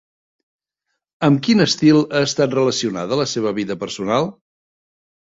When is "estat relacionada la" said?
2.29-3.27